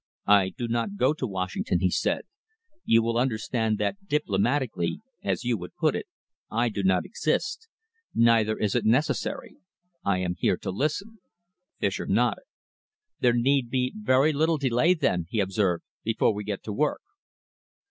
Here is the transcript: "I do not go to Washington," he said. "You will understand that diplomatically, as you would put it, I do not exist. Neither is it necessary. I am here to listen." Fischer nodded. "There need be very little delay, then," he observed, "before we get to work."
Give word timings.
"I 0.25 0.49
do 0.57 0.67
not 0.67 0.95
go 0.97 1.13
to 1.13 1.27
Washington," 1.27 1.79
he 1.79 1.91
said. 1.91 2.23
"You 2.85 3.03
will 3.03 3.19
understand 3.19 3.77
that 3.77 4.07
diplomatically, 4.07 4.99
as 5.23 5.43
you 5.43 5.59
would 5.59 5.75
put 5.75 5.95
it, 5.95 6.07
I 6.49 6.69
do 6.69 6.81
not 6.81 7.05
exist. 7.05 7.67
Neither 8.15 8.57
is 8.57 8.73
it 8.73 8.83
necessary. 8.83 9.57
I 10.03 10.17
am 10.17 10.33
here 10.39 10.57
to 10.57 10.71
listen." 10.71 11.19
Fischer 11.77 12.07
nodded. 12.07 12.45
"There 13.19 13.33
need 13.35 13.69
be 13.69 13.93
very 13.95 14.33
little 14.33 14.57
delay, 14.57 14.95
then," 14.95 15.27
he 15.29 15.39
observed, 15.39 15.83
"before 16.03 16.33
we 16.33 16.45
get 16.45 16.63
to 16.63 16.73
work." 16.73 17.01